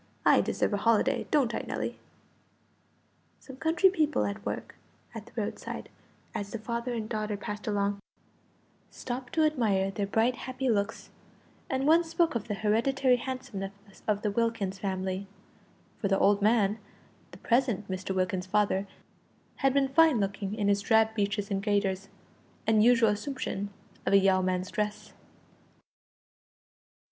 [0.25, 1.99] I deserve a holiday, don't I, Nelly?"
[3.39, 4.73] Some country people at work
[5.13, 5.89] at the roadside,
[6.33, 7.99] as the father and daughter passed along,
[8.89, 11.11] stopped to admire their bright happy looks,
[11.69, 15.27] and one spoke of the hereditary handsomeness of the Wilkins family
[15.99, 16.79] (for the old man,
[17.29, 18.15] the present Mr.
[18.15, 18.87] Wilkins's father,
[19.57, 22.09] had been fine looking in his drab breeches and gaiters,
[22.65, 23.69] and usual assumption
[24.07, 25.13] of a yeoman's dress).